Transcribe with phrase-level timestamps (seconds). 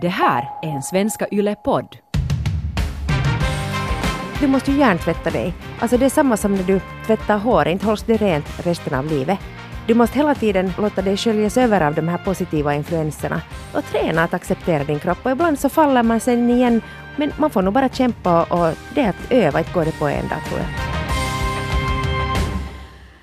[0.00, 1.96] Det här är en Svenska Yle-podd.
[4.40, 5.54] Du måste ju hjärntvätta dig.
[5.78, 9.06] Alltså det är samma som när du tvättar hår, inte hålls det rent resten av
[9.06, 9.38] livet.
[9.86, 13.40] Du måste hela tiden låta dig sköljas över av de här positiva influenserna
[13.74, 15.18] och träna att acceptera din kropp.
[15.22, 16.82] Och ibland så faller man sen igen,
[17.16, 20.06] men man får nog bara kämpa och det är att öva, inte går det på
[20.06, 20.87] en dag tror jag.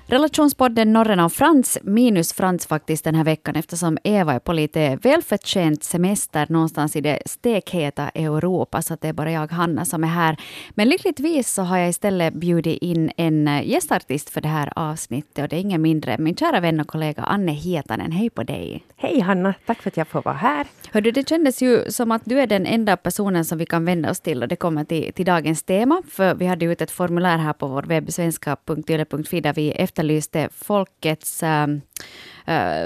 [0.08, 4.96] Relationspodden Norren och Frans, minus Frans faktiskt den här veckan eftersom Eva är på lite
[4.96, 10.08] välförtjänt semester någonstans i det stekheta Europa, så det är bara jag, Hanna, som är
[10.08, 10.36] här.
[10.70, 15.48] Men lyckligtvis så har jag istället bjudit in en gästartist för det här avsnittet och
[15.48, 18.12] det är ingen mindre än min kära vän och kollega Anne Hietanen.
[18.12, 18.84] Hej på dig!
[18.96, 20.66] Hej Hanna, tack för att jag får vara här.
[20.92, 24.10] Hördu, det kändes ju som att du är den enda personen som vi kan vända
[24.10, 27.38] oss till och det kommer till, till dagens tema, för vi hade ut ett formulär
[27.38, 31.66] här på vår webb svenska.yle.fi där vi efterlyste folkets äh,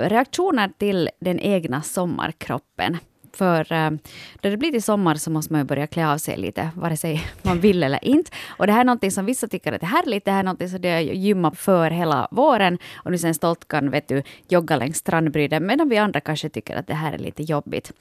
[0.08, 2.98] reaktioner till den egna sommarkroppen.
[3.32, 3.90] För eh, äh,
[4.42, 6.96] när det blir till sommar så måste man ju börja klä av sig lite, vare
[6.96, 8.30] sig man vill eller inte.
[8.48, 10.68] Och det här är någonting som vissa tycker att är härligt, det här är någonting
[10.68, 14.96] som jag gymmar för hela våren och nu sen stolt kan vet du, jogga längs
[14.96, 17.92] strandbryden, medan vi andra kanske tycker att det här är lite jobbigt.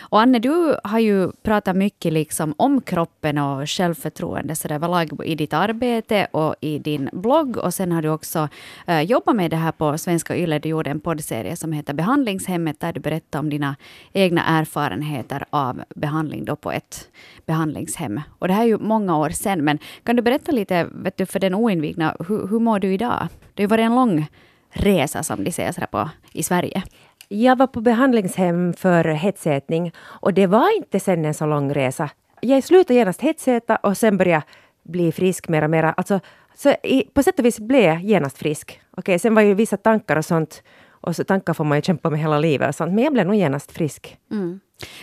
[0.00, 5.24] Och Anne, du har ju pratat mycket liksom om kroppen och självförtroende så det överlag
[5.24, 8.48] i ditt arbete och i din blogg och sen har du också
[8.86, 10.58] äh, jobbat med det här på Svenska Yle.
[10.58, 13.76] Du gjorde en poddserie som heter Behandlingshemmet där du berättar om dina
[14.12, 17.08] egna erfarenheter erfarenheter av behandling då på ett
[17.46, 18.20] behandlingshem.
[18.38, 21.26] Och det här är ju många år sedan, men kan du berätta lite vet du,
[21.26, 23.28] för den oinvigna, hur, hur mår du idag?
[23.54, 24.26] Det har varit en lång
[24.70, 26.82] resa som de säger på, i Sverige.
[27.28, 32.10] Jag var på behandlingshem för hetsätning och det var inte sen en så lång resa.
[32.40, 34.44] Jag slutade genast hetsäta och sen började
[34.82, 35.94] bli frisk mer och mer.
[35.96, 36.20] Alltså,
[36.54, 38.80] så i, på sätt och vis blev jag genast frisk.
[38.96, 40.62] Okej, sen var ju vissa tankar och sånt
[41.00, 42.94] och så tankar får man ju kämpa med hela livet och sånt.
[42.94, 44.16] Men jag blev nog genast frisk.
[44.30, 44.60] Mm.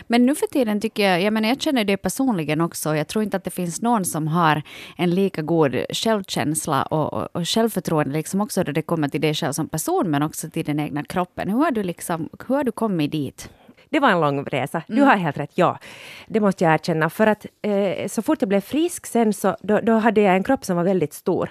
[0.07, 3.23] Men nu för tiden tycker jag, jag menar jag känner det personligen också, jag tror
[3.23, 4.61] inte att det finns någon som har
[4.97, 9.33] en lika god självkänsla och, och, och självförtroende, liksom också då det kommer till dig
[9.33, 11.49] själv som person, men också till den egna kroppen.
[11.49, 13.49] Hur har du, liksom, hur har du kommit dit?
[13.89, 14.81] Det var en lång resa.
[14.87, 15.07] Du mm.
[15.07, 15.79] har helt rätt, ja.
[16.27, 17.09] Det måste jag erkänna.
[17.09, 20.43] För att eh, så fort jag blev frisk sen så då, då hade jag en
[20.43, 21.49] kropp som var väldigt stor.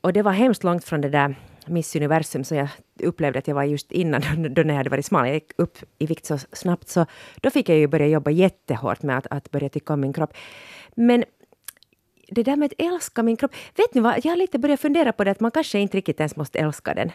[0.00, 1.34] Och det var hemskt långt från det där
[1.66, 2.68] Miss Universum som jag
[3.02, 4.22] upplevde att jag var just innan,
[4.54, 5.26] då när jag hade varit smal.
[5.26, 7.06] Jag gick upp i vikt så snabbt, så
[7.36, 10.34] då fick jag ju börja jobba jättehårt med att, att börja tycka om min kropp.
[10.94, 11.24] Men
[12.28, 15.12] det där med att älska min kropp, vet ni vad, jag har lite börjat fundera
[15.12, 17.10] på det att man kanske inte riktigt ens måste älska den.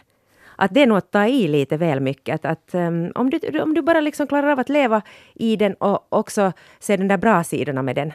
[0.56, 2.34] Att det är nog att ta i lite väl mycket.
[2.34, 5.02] Att, att um, om, du, om du bara liksom klarar av att leva
[5.34, 8.12] i den och också se de där bra sidorna med den,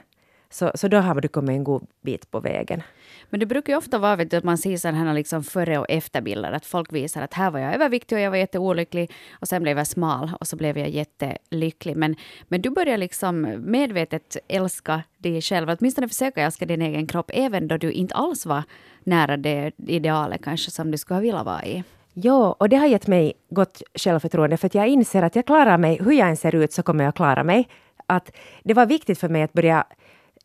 [0.53, 2.81] så, så då har du kommit en god bit på vägen.
[3.29, 5.77] Men det brukar ju ofta vara vet du, att man ser sådana här liksom före
[5.77, 6.51] och efterbilder.
[6.51, 9.11] Att folk visar att här var jag överviktig och jag var jätteolycklig.
[9.31, 11.97] Och sen blev jag smal och så blev jag jättelycklig.
[11.97, 12.15] Men,
[12.47, 15.69] men du börjar liksom medvetet älska dig själv.
[15.69, 17.31] Åtminstone försöka älska din egen kropp.
[17.33, 18.63] Även då du inte alls var
[19.03, 21.83] nära det idealet kanske som du skulle vilja vara i.
[22.13, 25.77] Ja, och det har gett mig gott självförtroende för att jag inser att jag klarar
[25.77, 27.67] mig, hur jag än ser ut så kommer jag klara mig.
[28.07, 28.31] Att
[28.63, 29.85] det var viktigt för mig att börja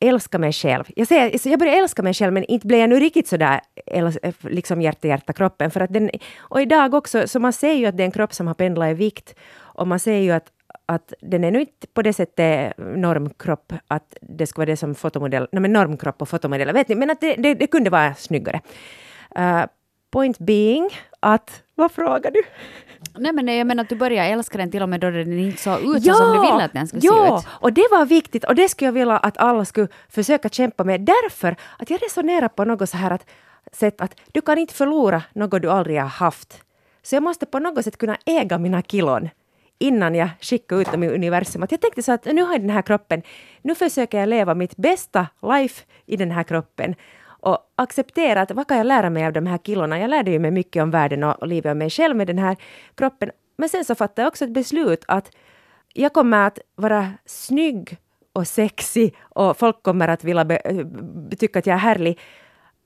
[0.01, 0.85] älska mig själv.
[0.97, 4.13] Jag, säger, jag börjar älska mig själv, men inte blev jag nu riktigt sådär eh,
[4.41, 5.71] liksom hjärta, hjärta, kroppen.
[5.71, 8.35] För att den, och idag också, så man ser ju att det är en kropp
[8.35, 9.35] som har pendlat i vikt.
[9.59, 10.47] Och man ser ju att,
[10.87, 14.95] att den är nu inte på det sättet normkropp, att det ska vara det som
[14.95, 18.15] fotomodell, nej men normkropp och fotomodell, vet ni, men att det, det, det kunde vara
[18.15, 18.61] snyggare.
[19.39, 19.65] Uh,
[20.11, 22.43] point being att, vad frågar du?
[23.19, 25.63] Nej men jag menar att du börjar älska den till och med då den inte
[25.63, 27.29] såg ut ja, så som du ville att den skulle ja, se ut.
[27.29, 30.85] Ja, och det var viktigt och det skulle jag vilja att alla skulle försöka kämpa
[30.85, 33.27] med därför att jag resonerar på något så här att,
[33.73, 36.63] sätt att du kan inte förlora något du aldrig har haft.
[37.03, 39.29] Så jag måste på något sätt kunna äga mina kilon
[39.79, 41.63] innan jag skickar ut dem i universum.
[41.63, 43.23] Att jag tänkte så att nu har jag den här kroppen,
[43.63, 46.95] nu försöker jag leva mitt bästa life i den här kroppen
[47.49, 49.99] och acceptera att vad kan jag lära mig av de här killarna?
[49.99, 52.57] Jag lärde ju mig mycket om världen och livet och mig själv med den här
[52.95, 53.31] kroppen.
[53.57, 55.31] Men sen så fattade jag också ett beslut att
[55.93, 57.99] jag kommer att vara snygg
[58.33, 60.45] och sexig och folk kommer att vilja
[61.39, 62.19] tycka att jag är härlig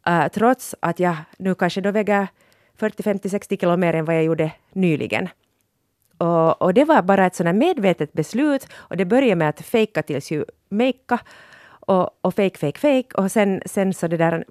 [0.09, 2.29] uh, trots att jag nu kanske då väger
[2.76, 5.29] 40, 50, 60 kilo mer än vad jag gjorde nyligen.
[6.19, 10.03] Och, och det var bara ett sådant medvetet beslut och det började med att fejka
[10.03, 11.19] tills ju makea
[11.87, 13.23] och, och fake, fake, fake.
[13.23, 14.44] Och sen, sen så det där,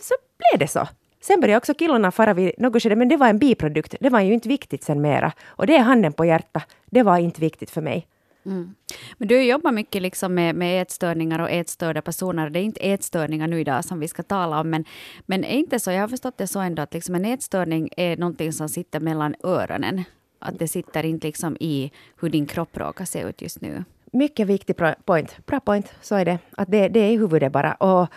[0.00, 0.88] så blev det så.
[1.20, 3.94] Sen började också killarna fara vid något skede, men det var en biprodukt.
[4.00, 5.32] Det var ju inte viktigt sen mera.
[5.46, 6.62] Och det är handen på hjärtat.
[6.86, 8.06] Det var inte viktigt för mig.
[8.46, 8.74] Mm.
[9.18, 12.50] Men du jobbar mycket liksom med, med ätstörningar och ätstörda personer.
[12.50, 14.84] Det är inte ätstörningar nu idag som vi ska tala om, men,
[15.26, 18.16] men är inte så, jag har förstått det så ändå att liksom en ätstörning är
[18.16, 20.04] någonting som sitter mellan öronen.
[20.38, 23.84] Att det sitter inte liksom i hur din kropp råkar se ut just nu.
[24.12, 25.46] Mycket viktig point.
[25.46, 26.38] Bra point, så är det.
[26.56, 27.74] Att det, det är i huvudet bara.
[27.74, 28.08] Och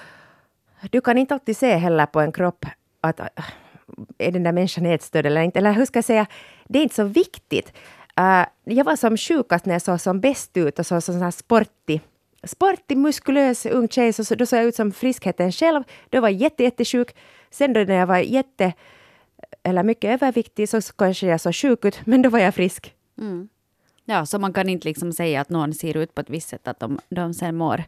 [0.92, 2.66] du kan inte alltid se heller på en kropp
[3.02, 3.26] att äh,
[4.18, 5.60] är den där människan ätstörd eller inte.
[5.60, 6.26] Eller hur ska jag säga,
[6.68, 7.74] det är inte så viktigt.
[8.20, 11.32] Uh, jag var som sjukast när jag såg som bäst ut och såg sån här
[11.32, 12.02] sportig,
[12.44, 14.14] sportig, muskulös ung tjej.
[14.14, 15.84] Så, då såg jag ut som friskheten själv.
[16.10, 17.16] Då var jag jätte, jättesjuk.
[17.50, 18.74] Sen då när jag var jätte,
[19.64, 22.96] eller mycket överviktig så kanske jag såg sjuk ut, men då var jag frisk.
[23.18, 23.50] Mm.
[24.06, 26.68] Ja, så man kan inte liksom säga att någon ser ut på ett visst sätt,
[26.68, 27.84] att de, de sen mår,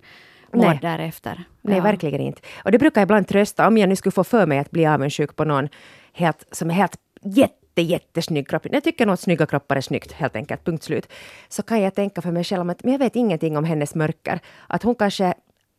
[0.51, 0.79] mår Nej.
[0.81, 1.43] därefter.
[1.61, 1.83] Nej, ja.
[1.83, 2.41] verkligen inte.
[2.63, 4.85] Och det brukar jag ibland trösta, om jag nu skulle få för mig att bli
[4.85, 5.69] avundsjuk på någon
[6.13, 8.67] helt, som är helt jätte, jättesnygg kropp.
[8.71, 11.07] Jag tycker nog att snygga kroppar är snyggt, helt enkelt, punkt slut.
[11.49, 14.39] Så kan jag tänka för mig själv att men jag vet ingenting om hennes mörker.
[14.67, 15.33] Att hon kanske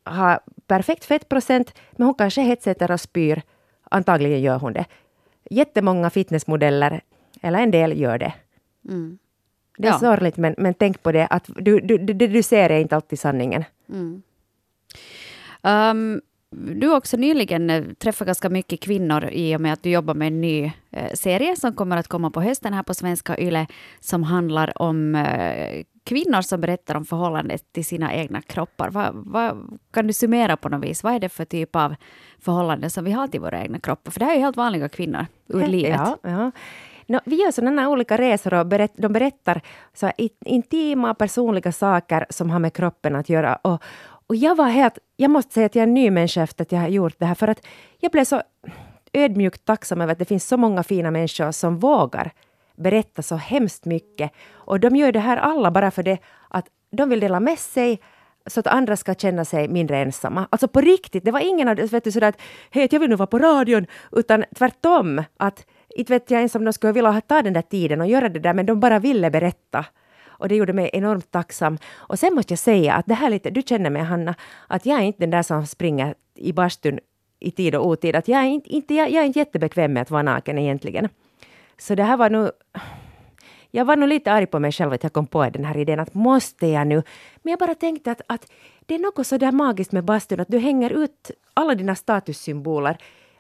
[0.05, 3.43] har perfekt fettprocent, men hon kanske hetsäter och spyr.
[3.91, 4.85] Antagligen gör hon det.
[5.51, 7.01] Jättemånga fitnessmodeller,
[7.43, 8.33] eller en del, gör det.
[8.89, 9.19] Mm.
[9.79, 9.99] Det är ja.
[9.99, 13.19] sorgligt, men, men tänk på det att du, du, det du ser är inte alltid
[13.19, 13.65] sanningen.
[13.89, 14.23] Mm.
[15.63, 16.21] Um,
[16.57, 20.15] du har också nyligen eh, träffat ganska mycket kvinnor i och med att du jobbar
[20.15, 23.67] med en ny eh, serie som kommer att komma på hösten här på Svenska Yle
[24.01, 28.91] som handlar om eh, kvinnor som berättar om förhållandet till sina egna kroppar.
[28.91, 31.03] Vad, vad, kan du summera på något vis?
[31.03, 31.95] Vad är det för typ av
[32.39, 34.11] förhållanden som vi har till våra egna kroppar?
[34.11, 36.01] För det här är ju helt vanliga kvinnor ur livet.
[36.05, 36.51] Ja, ja.
[37.07, 39.61] No, vi gör sådana olika resor och berätt, de berättar
[39.95, 40.11] så
[40.45, 43.57] intima, personliga saker som har med kroppen att göra.
[43.57, 43.83] Och,
[44.27, 46.73] och jag var helt, jag måste säga att jag är en ny människa efter att
[46.73, 47.67] jag har gjort det här, för att
[48.01, 48.43] jag blev så
[49.13, 52.33] ödmjukt tacksam över att det finns så många fina människor som vågar
[52.77, 54.33] berätta så hemskt mycket.
[54.53, 56.19] Och de gör det här alla bara för det
[56.49, 58.01] att de vill dela med sig
[58.47, 60.49] så att andra ska känna sig mindre ensamma.
[60.51, 62.41] Alltså på riktigt, det var ingen av vet du, sådär att
[62.71, 66.65] hej, jag vill nu vara på radion, utan tvärtom att inte vet jag ens om
[66.65, 69.31] de skulle vilja ta den där tiden och göra det där, men de bara ville
[69.31, 69.87] berätta.
[70.27, 71.79] Och det gjorde mig enormt tacksam.
[71.95, 74.35] Och sen måste jag säga att det här lite, du känner mig Hanna,
[74.67, 76.99] att jag är inte den där som springer i bastun
[77.41, 78.17] i tid och otid.
[78.17, 81.09] Att jag, är inte, inte, jag, jag är inte jättebekväm med att vara naken egentligen.
[81.79, 82.51] Så det här var nog...
[83.71, 86.01] Jag var nog lite arg på mig själv att jag kom på den här idén
[86.01, 87.03] att måste jag nu?
[87.43, 88.53] Men jag bara tänkte att, att
[88.87, 92.99] det är något så där magiskt med bastun att du hänger ut alla dina statussymboler.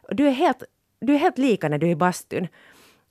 [0.08, 0.62] Du är helt,
[1.04, 2.48] du är helt lika när du är i bastun.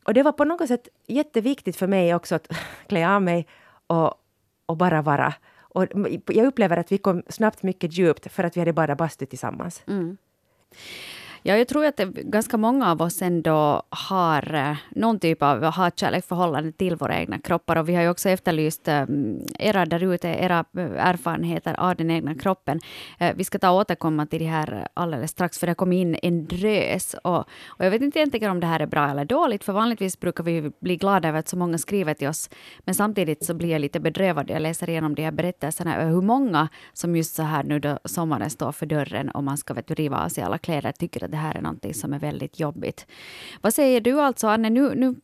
[0.04, 2.48] Och det var på något sätt jätteviktigt för mig också att
[2.88, 3.48] klä av mig
[3.88, 4.14] och,
[4.66, 5.34] och bara vara.
[5.60, 5.88] Och
[6.28, 9.84] jag upplever att vi kom snabbt mycket djupt för att vi hade bara bastu tillsammans.
[9.88, 10.18] Mm.
[11.46, 15.64] Ja, jag tror att det, ganska många av oss ändå har eh, någon typ av
[15.64, 17.76] hatkärleksförhållande till våra egna kroppar.
[17.76, 19.06] Och vi har ju också efterlyst eh,
[19.60, 22.80] era därute, era eh, erfarenheter av den egna kroppen.
[23.36, 26.48] Vi ska ta och återkomma till det här alldeles strax, för det kom in en
[26.48, 27.16] drös.
[27.24, 30.20] Och, och jag vet inte egentligen om det här är bra eller dåligt, för vanligtvis
[30.20, 32.50] brukar vi bli glada över att så många skriver till oss.
[32.80, 36.12] Men samtidigt så blir jag lite bedrövad när jag läser igenom de här berättelserna över
[36.12, 39.74] hur många som just så här nu då sommaren står för dörren och man ska
[39.74, 42.60] vet riva av sig alla kläder, tycker att det här är någonting som är väldigt
[42.60, 43.06] jobbigt.
[43.62, 44.70] Vad säger du alltså, Anne?
[44.70, 45.16] Nu, nu,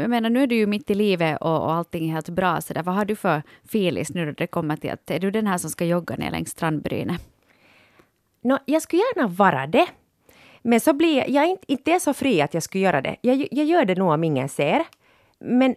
[0.00, 2.60] jag menar, nu är du ju mitt i livet och, och allting är helt bra.
[2.60, 2.82] Så där.
[2.82, 5.58] Vad har du för filis nu när det kommer till att är du den här
[5.58, 7.22] som ska jogga ner längs strandbrynet?
[8.42, 9.86] No, jag skulle gärna vara det.
[10.62, 13.00] Men så blir jag, jag är inte, inte är så fri att jag skulle göra
[13.02, 13.16] det.
[13.20, 14.82] Jag, jag gör det nog om ingen ser.
[15.38, 15.74] Men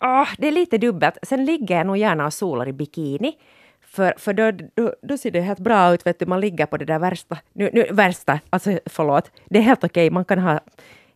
[0.00, 1.18] oh, det är lite dubbelt.
[1.22, 3.36] Sen ligger jag nog gärna och solar i bikini.
[3.86, 6.76] För, för då, då, då, ser det helt bra ut, vet du, man ligger på
[6.76, 10.60] det där värsta, nu, nu värsta, alltså förlåt, det är helt okej, man kan ha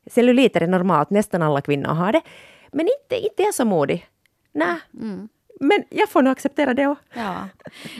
[0.06, 2.20] celluliter är normalt, nästan alla kvinnor har det,
[2.72, 4.06] men inte, inte jag så modig.
[4.52, 4.76] Nej.
[4.94, 5.28] Mm.
[5.62, 7.04] Men jag får nog acceptera det också.
[7.14, 7.48] Ja.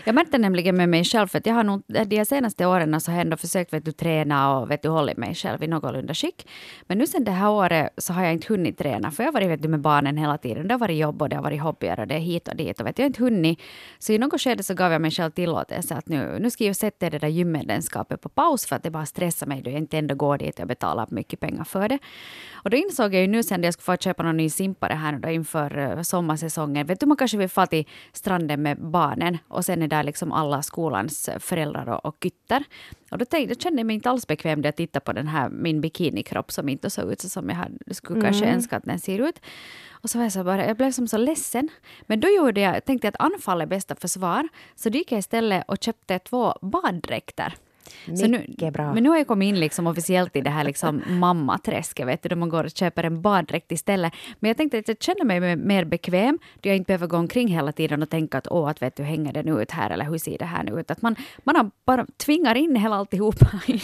[0.04, 3.16] Jag märkte nämligen med mig själv, att jag har nog, de senaste åren så har
[3.16, 6.48] jag ändå försökt vet du, träna och vet du, hållit mig själv i någorlunda skick.
[6.86, 9.32] Men nu sen det här året så har jag inte hunnit träna, för jag har
[9.32, 10.68] varit vet du, med barnen hela tiden.
[10.68, 12.80] Det har varit jobb och det har varit hobbyer och det är hit och dit.
[12.80, 13.60] Och vet, jag har inte hunnit.
[13.98, 16.76] Så i något skede så gav jag mig själv tillåtelse att nu, nu ska jag
[16.76, 19.98] sätta det där gymmedlemskapet på paus för att det bara stressar mig då jag inte
[19.98, 21.98] ändå går dit och betalar mycket pengar för det.
[22.62, 25.18] Och då insåg jag ju nu sen jag skulle få köpa någon ny simpare här
[25.18, 26.86] då inför uh, sommarsäsongen.
[26.86, 30.32] Vet du, man kanske vill få till stranden med barnen och sen är där liksom
[30.32, 32.64] alla skolans föräldrar och, och kytter.
[33.10, 35.28] Och då, tänkte, då kände jag mig inte alls bekväm när jag tittade på den
[35.28, 38.32] här, min bikinikropp som inte såg ut så som jag hade, skulle mm.
[38.32, 39.40] kanske önska att den ser ut.
[39.90, 41.68] Och så var jag, så bara, jag blev som så ledsen.
[42.06, 44.48] Men då gjorde jag, tänkte jag att anfall är bästa försvar.
[44.74, 47.54] Så då gick jag istället och köpte två baddräkter.
[48.16, 48.94] Så nu, bra.
[48.94, 52.28] Men nu har jag kommit in liksom officiellt i det här liksom mammaträsket, vet du,
[52.28, 54.12] då man går och köper en baddräkt istället.
[54.40, 57.49] Men jag tänkte att jag känner mig mer bekväm, då jag inte behöver gå omkring
[57.49, 60.18] hela tiden och tänka att åh, att vet du, hänger den ut här eller hur
[60.18, 60.90] ser det här nu ut?
[60.90, 63.80] Att man, man bara tvingar in hela alltihopa in,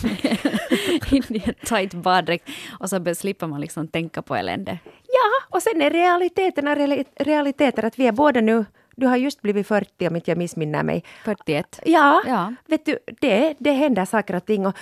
[1.11, 2.49] in i en tight baddräkt
[2.81, 4.79] och så slipper man liksom tänka på elände.
[5.07, 6.75] Ja, och sen är realiteterna
[7.21, 8.65] realiteter att vi är båda nu
[8.97, 11.05] du har just blivit 40 om inte jag missminner mig.
[11.25, 11.81] 41.
[11.85, 12.55] Ja, Ja.
[12.67, 14.67] vet du, det, det händer saker och ting.
[14.67, 14.75] Och,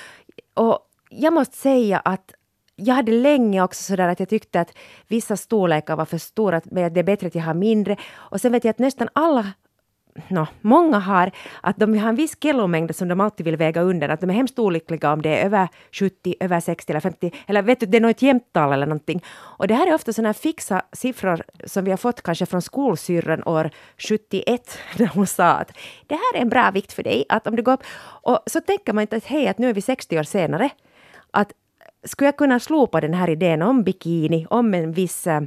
[0.54, 0.78] och
[1.10, 2.32] jag måste säga att
[2.76, 4.72] jag hade länge också sådär att jag tyckte att
[5.08, 7.96] vissa storlekar var för stora, att- men det är bättre att jag har mindre.
[8.14, 9.46] Och sen vet jag att nästan alla
[10.28, 11.30] no, många har
[11.60, 14.08] att de har en viss kilomängd som de alltid vill väga under.
[14.08, 17.30] Att de är hemskt olyckliga om det är över 70, över 60 eller 50.
[17.46, 19.24] Eller vet du, det är något jämttal eller någonting.
[19.58, 23.44] Och det här är ofta sådana fixa siffror som vi har fått kanske från skolsyrran
[23.44, 24.78] år 71.
[24.98, 25.72] När hon sa att
[26.06, 27.24] det här är en bra vikt för dig.
[27.28, 27.82] Att om du går upp,
[28.22, 30.70] och så tänker man inte att hej, att nu är vi 60 år senare.
[31.30, 31.52] Att
[32.04, 35.40] skulle jag kunna slopa den här idén om bikini, om en viss eh,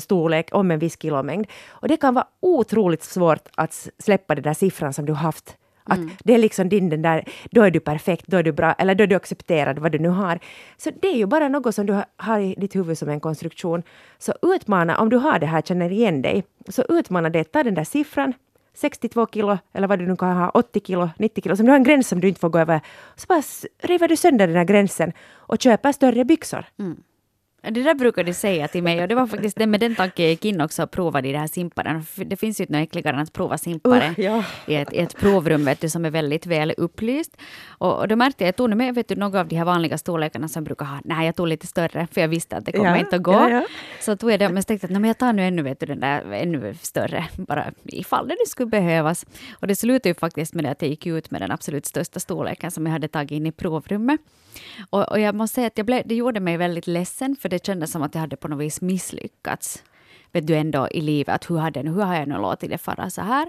[0.00, 1.46] storlek, om en viss kilomängd.
[1.70, 5.56] Och det kan vara otroligt svårt att släppa den där siffran som du haft.
[5.84, 8.72] Att det är liksom din, den där, då är du perfekt, då är du bra,
[8.72, 10.38] eller då är du accepterad, vad du nu har.
[10.76, 13.82] Så det är ju bara något som du har- i ditt huvud som en konstruktion.
[14.18, 17.74] Så utmana, om du har det här, känner igen dig, så utmana det, ta den
[17.74, 18.32] där siffran,
[18.74, 21.76] 62 kilo, eller vad du nu kan ha, 80 kilo, 90 kilo, som du har
[21.76, 22.80] en gräns som du inte får gå över.
[23.16, 23.42] Så bara
[23.82, 26.64] river du sönder den här gränsen och köper större byxor.
[27.70, 30.24] Det där brukar de säga till mig och det var faktiskt det med den tanken
[30.24, 32.04] jag gick in också och provade i det här simparen.
[32.16, 34.44] Det finns ju inte något äckligare än att prova simpare Usch, ja.
[34.66, 37.36] i, ett, i ett provrum vet du, som är väldigt väl upplyst.
[37.68, 39.98] Och, och då märkte jag, jag tog med vet du, några av de här vanliga
[39.98, 40.98] storlekarna som brukar ha.
[41.04, 43.32] Nej, jag tog lite större för jag visste att det kommer Ja, inte att gå.
[43.32, 43.66] ja.
[44.00, 45.86] Så tog jag det, men tänkte att "Nej, men jag tar nu ännu, vet du,
[45.86, 49.26] den där ännu större, bara ifall det nu skulle behövas.
[49.52, 52.70] Och det slutade ju faktiskt med att jag gick ut med den absolut största storleken
[52.70, 54.20] som jag hade tagit in i provrummet.
[54.90, 57.66] Och, och jag måste säga att jag blev, det gjorde mig väldigt ledsen, för det
[57.66, 59.82] kändes som att jag hade på något vis misslyckats.
[60.32, 63.10] Vet du ändå i livet, att hur, hade, hur har jag nu låtit det fara
[63.10, 63.48] så här?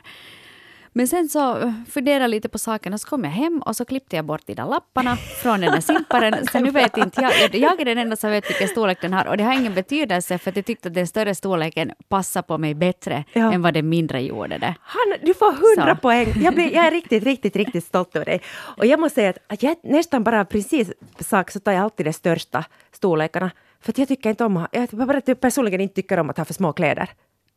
[0.95, 3.85] Men sen så funderade jag lite på saken och så kom jag hem och så
[3.85, 6.47] klippte jag bort de där lapparna från den där simparen.
[6.51, 9.25] Så nu vet inte jag, jag, är den enda som vet vilken storlek den har
[9.27, 12.57] och det har ingen betydelse för att jag tyckte att den större storleken passar på
[12.57, 13.53] mig bättre Ja.
[13.53, 14.75] än vad den mindre gjorde det.
[14.81, 16.01] Hanna, du får hundra Så.
[16.01, 16.33] poäng.
[16.43, 18.41] Jag, blir, jag är riktigt, riktigt, riktigt stolt över dig.
[18.77, 22.13] Och jag måste säga att jag nästan bara precis sak så tar jag alltid de
[22.13, 23.51] största storlekarna.
[23.83, 26.45] För att jag tycker inte om, jag bara typ personligen inte tycker om att ha
[26.45, 27.09] för små kläder.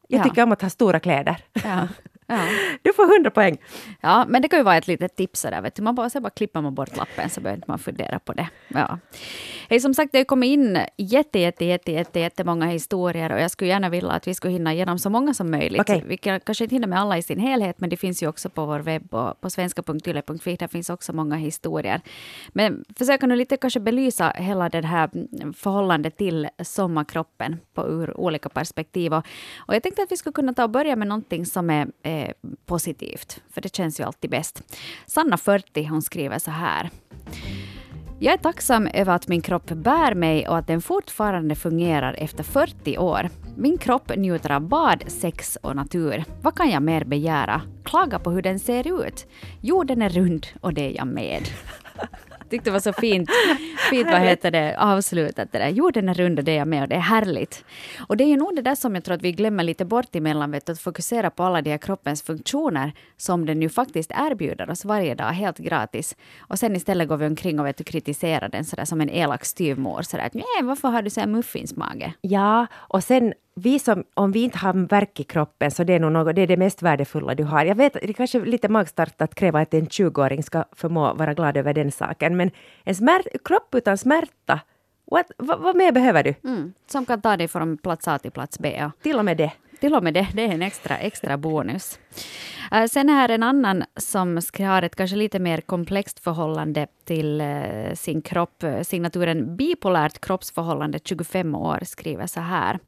[0.09, 0.25] Jag Ja.
[0.25, 1.37] tycker om att ha stora kläder.
[1.65, 1.89] Ja.
[2.27, 2.49] Ja.
[2.83, 3.59] Du får hundra poäng.
[4.01, 5.83] Ja, men det kan ju vara ett litet tips där, vet du.
[5.83, 8.49] Man bara, så bara klipper man bort lappen så behöver man fundera på det.
[8.69, 8.99] Ja.
[9.69, 13.51] Hej, som sagt, det har kommit in jätte, jätte, jätte, jätte, jättemånga historier och jag
[13.51, 15.81] skulle gärna vilja att vi skulle hinna igenom så många som möjligt.
[15.81, 16.05] Okej.
[16.07, 18.49] Vi kan kanske inte hinna med alla i sin helhet, men det finns ju också
[18.49, 20.57] på vår webb och på svenska.yle.fi.
[20.57, 22.01] Där finns också många historier.
[22.49, 25.11] Men försöka nu lite kanske belysa hela det här
[25.53, 29.15] förhållandet till sommarkroppen på ur olika perspektiv.
[29.15, 29.27] Och,
[29.59, 31.87] och jag tänkte att vi skulle kunna ta och börja med någonting som är
[32.23, 32.35] är
[32.67, 34.63] positivt, för det känns ju alltid bäst.
[35.07, 36.91] Sanna 40, hon skriver så här.
[38.19, 42.45] Jag är tacksam över att min kropp bär mig och att den fortfarande fungerar efter
[42.45, 43.29] 40 år.
[43.57, 46.25] Min kropp njuter av bad, sex och natur.
[46.43, 47.63] Vad kan jag mer begära?
[47.85, 49.27] Klaga på hur den ser ut?
[49.61, 51.49] Jorden är rund och det är jag med.
[52.51, 53.31] Tyckte det var så fint,
[53.91, 55.69] fint vad heter det, avslutat det där.
[55.69, 57.65] Jorden är rund och det är jag med och det är härligt.
[57.99, 60.17] Och det är ju nog det där som jag tror att vi glömmer lite bort
[60.17, 64.71] emellan, vet att fokusera på alla de här kroppens funktioner som den ju faktiskt erbjuder
[64.71, 66.17] oss varje dag helt gratis.
[66.39, 69.45] Och sen istället går vi omkring och vet och kritiserar den sådär som en elak
[69.45, 70.03] styvmor.
[70.03, 72.13] Sådär att nej, varför har du så här muffinsmage?
[72.21, 76.01] Ja, och sen vi som, om vi inte har värk i kroppen så det är
[76.01, 77.65] nog något, det är det mest värdefulla du har.
[77.65, 81.35] Jag vet, det är kanske lite magstarkt att kräva att en 20-åring ska förmå vara
[81.35, 82.51] glad över den saken, men
[82.85, 84.61] en smärt, kropp utan smärta,
[85.11, 86.35] what, vad, vad mer behöver du?
[86.45, 86.73] Mm.
[86.87, 88.85] Som kan ta dig från plats A till plats B.
[88.85, 89.53] Och Till och med det.
[89.81, 91.99] Till och med det, det är en extra, extra bonus.
[92.73, 97.41] Eh, sen här en annan som ska ha ett kanske lite mer komplext förhållande till
[97.41, 98.63] eh, sin kropp.
[98.63, 102.79] Eh, Signaturen bipolärt kroppsförhållande 25 år skriver så här.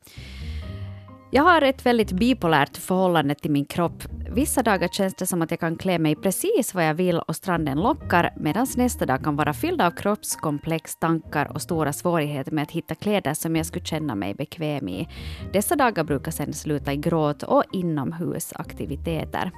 [1.30, 4.02] Jag har ett väldigt bipolärt förhållande till min kropp.
[4.30, 7.37] Vissa dagar känns det som att jag kan klä mig precis vad jag vill och
[7.37, 12.62] stranden lockar, medan nästa dag kan vara fylld av kroppskomplex, tankar och stora svårigheter med
[12.62, 15.08] att hitta kläder som jag skulle känna mig bekväm i.
[15.52, 19.50] Dessa dagar brukar sedan sluta i gråt och inomhusaktiviteter.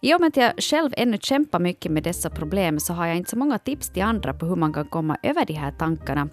[0.00, 3.16] I och med att jag själv ännu kämpar mycket med dessa problem så har jag
[3.16, 6.28] inte så många tips till andra på hur man kan komma över de här tankarna.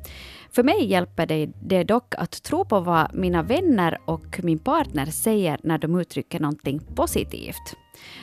[0.52, 5.06] För mig hjälper det, det dock att tro på vad mina vänner och min partner
[5.06, 7.76] säger när de uttrycker någonting positivt.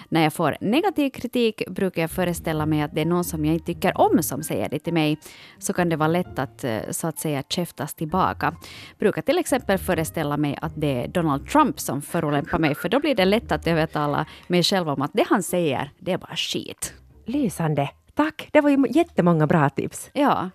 [0.08, 3.54] När jag får negativ kritik brukar jag föreställa mig att det är någon som jag
[3.54, 5.18] inte tycker om som säger det till mig.
[5.58, 8.54] Så kan det vara lätt att eh, så att säga käftas tillbaka.
[8.98, 13.00] Brukar till exempel föreställa mig att det är Donald Trump som förolämpar mig för då
[13.00, 16.36] blir det lätt att övertala mig själv om att det han säger, det är bara
[16.36, 16.94] skit.
[17.26, 17.90] Lysande.
[18.14, 20.10] Tack, det var ju jättemånga bra tips.
[20.12, 20.50] Ja,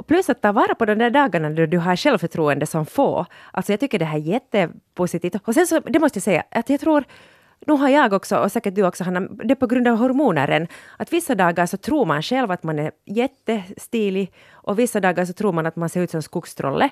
[0.00, 3.26] Och plus att ta vara på de där dagarna då du har självförtroende som få.
[3.52, 5.36] Alltså jag tycker det här är jättepositivt.
[5.44, 7.04] Och sen så, det måste jag säga, att jag tror
[7.66, 10.68] nu har jag också, och säkert du också Hanna, det är på grund av hormoneren.
[10.96, 15.32] Att vissa dagar så tror man själv att man är jättestilig och vissa dagar så
[15.32, 16.90] tror man att man ser ut som skogstrolle.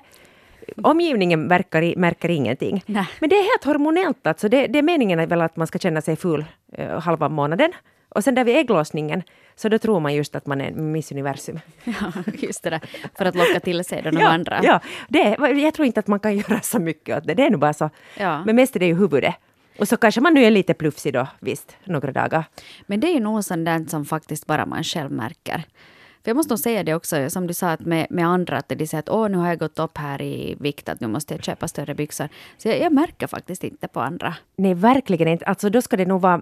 [0.83, 2.83] Omgivningen verkar, märker ingenting.
[2.85, 3.07] Nej.
[3.19, 4.27] Men det är helt hormonellt.
[4.27, 7.71] Alltså det, det är meningen väl att man ska känna sig ful eh, halva månaden.
[8.09, 9.23] Och sen där vid ägglossningen,
[9.59, 11.59] så då tror man just att man är Miss Universum.
[11.83, 12.81] Ja, just det där.
[13.17, 14.59] För att locka till sig de ja, andra.
[14.63, 17.33] Ja, det, jag tror inte att man kan göra så mycket åt det.
[17.33, 17.89] Det är nog bara så.
[18.17, 18.45] Ja.
[18.45, 19.35] Men mest är det ju huvudet.
[19.79, 22.43] Och så kanske man nu är lite plufsig då, visst, några dagar.
[22.87, 25.63] Men det är ju nog sånt där som faktiskt bara man själv märker.
[26.23, 28.69] För jag måste nog säga det också, som du sa att med, med andra, att
[28.69, 31.33] de säger att åh, nu har jag gått upp här i vikt, att nu måste
[31.33, 32.29] jag köpa större byxor.
[32.57, 34.35] Så jag, jag märker faktiskt inte på andra.
[34.55, 35.45] Nej, verkligen inte.
[35.45, 36.41] Alltså då ska det nog vara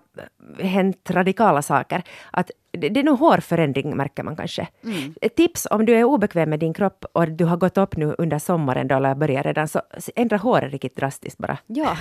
[0.59, 2.03] hänt radikala saker.
[2.31, 4.67] Att det, det är nog hårförändring märker man kanske.
[5.21, 8.15] Ett Tips om du är obekväm med din kropp och du har gått upp nu
[8.17, 9.81] under sommaren då, eller börjar redan, så
[10.15, 11.57] ändra håret riktigt drastiskt bara.
[11.67, 11.97] Ja.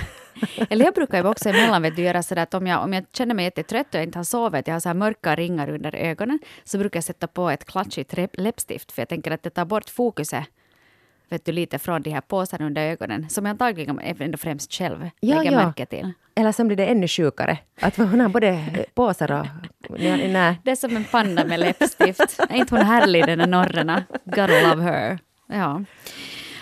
[0.70, 3.04] Eller jag brukar ju också emellan vet du, göra sådär att om jag, om jag
[3.12, 6.38] känner mig jättetrött och inte har sovit, jag har så här mörka ringar under ögonen,
[6.64, 9.90] så brukar jag sätta på ett klatschigt läppstift, för jag tänker att det tar bort
[9.90, 10.44] fokuset
[11.28, 15.10] vet du, lite från de här påsarna under ögonen, som jag antagligen ändå främst själv
[15.20, 15.66] Ja, lägger ja.
[15.66, 16.12] märke till.
[16.34, 17.58] Eller sen blir det ännu sjukare.
[17.80, 19.46] Att hon har både påsar och...
[19.98, 20.60] Nej, nej.
[20.64, 22.40] Det är som en panna med läppstift.
[22.48, 24.04] Är inte hon härlig den där norrena?
[24.24, 25.18] Gotta love her.
[25.46, 25.84] Ja.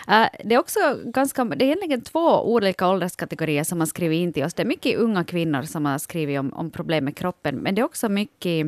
[0.09, 4.33] Eh, det är också ganska, det är egentligen två olika ålderskategorier som har skrivit in
[4.33, 4.55] till oss.
[4.55, 7.81] Det är mycket unga kvinnor som har skrivit om, om problem med kroppen, men det
[7.81, 8.67] är också mycket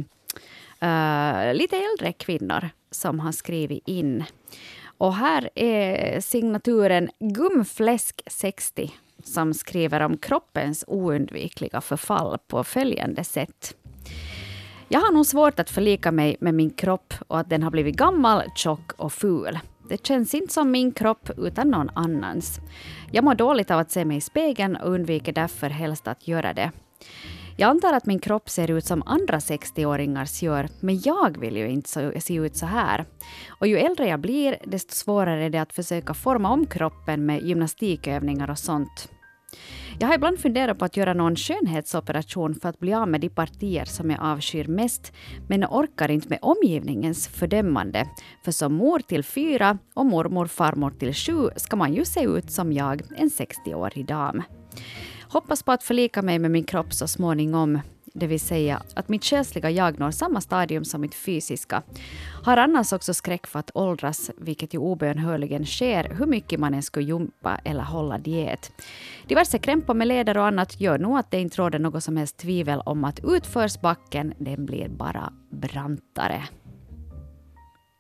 [0.81, 4.25] eh, lite äldre kvinnor som har skrivit in.
[4.99, 8.91] Och här är signaturen Gumfläsk60
[9.25, 13.77] som skriver om kroppens oundvikliga förfall på följande sätt.
[14.89, 17.97] Jag har nog svårt att förlika mig med min kropp och att den har blivit
[17.97, 19.59] gammal, tjock och ful.
[19.89, 22.61] Det känns inte som min kropp utan någon annans.
[23.13, 26.53] Jag mår dåligt av att se mig i spegeln och undviker därför helst att göra
[26.53, 26.71] det.
[27.59, 31.69] Jag antar att min kropp ser ut som andra 60-åringars gör, men jag vill ju
[31.69, 33.05] inte se ut så här.
[33.49, 37.43] Och ju äldre jag blir, desto svårare är det att försöka forma om kroppen med
[37.43, 39.09] gymnastikövningar och sånt.
[39.99, 43.29] Jag har ibland funderat på att göra någon skönhetsoperation för att bli av med de
[43.29, 45.13] partier som jag avskyr mest,
[45.49, 48.09] men jag orkar inte med omgivningens fördömande.
[48.45, 52.51] För som mor till fyra och mormor farmor till sju ska man ju se ut
[52.51, 54.43] som jag, en 60-årig dam.
[55.37, 59.25] Hoppas på att förlika mig med min kropp så småningom, det vill säga att mitt
[59.25, 61.83] själsliga jag når samma stadium som mitt fysiska.
[62.45, 66.83] Har annars också skräck för att åldras, vilket ju obönhörligen sker hur mycket man än
[66.83, 68.73] skulle jumpa eller hålla diet.
[69.27, 72.37] Diverse krämpor med leder och annat gör nog att det inte råder något som helst
[72.37, 76.43] tvivel om att utförsbacken, den blir bara brantare.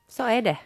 [0.08, 0.58] Så är det.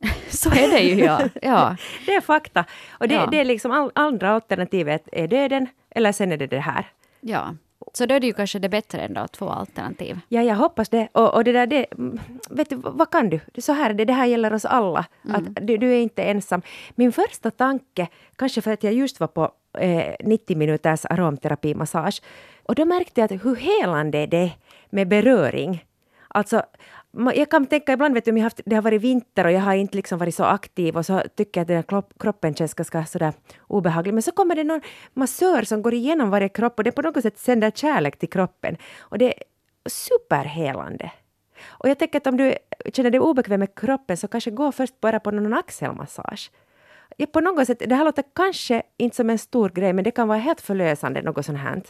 [0.28, 1.20] Så är det ju, ja.
[1.42, 1.76] ja.
[2.06, 2.64] Det är fakta.
[2.90, 3.26] Och det, Ja.
[3.30, 6.86] det är liksom all, andra alternativet är döden, eller sen är det det här.
[7.20, 7.54] ja.
[7.92, 10.20] Så då är det ju kanske det bättre ändå, två alternativ.
[10.28, 11.08] Ja, jag hoppas det.
[11.12, 13.40] Och, och det där, det, mm, vet du, vad kan du?
[13.58, 15.04] Så här är det, det här gäller oss alla.
[15.28, 16.62] Att du, du är inte ensam.
[16.94, 22.22] Min första tanke, kanske för att jag just var på eh, 90 minuters aromterapimassage,
[22.62, 24.50] och då märkte jag att hur helande det är
[24.90, 25.84] med beröring.
[26.28, 26.62] Alltså,
[27.12, 29.60] jag kan tänka ibland, vet du, om jag haft, det har varit vinter och jag
[29.60, 32.74] har inte liksom varit så aktiv och så tycker jag att den här kroppen känns
[32.74, 33.32] ganska sådär
[33.66, 34.14] obehaglig.
[34.14, 34.80] Men så kommer det någon
[35.14, 38.76] massör som går igenom varje kropp och det på något sätt sänder kärlek till kroppen.
[38.98, 39.42] Och det är
[39.88, 41.12] superhelande.
[41.68, 42.54] Och jag tänker att om du
[42.92, 46.50] känner dig obekväm med kroppen så kanske gå först bara på någon axelmassage.
[47.16, 50.10] Ja, på något sätt, det här låter kanske inte som en stor grej men det
[50.10, 51.82] kan vara helt förlösande, något sånt här.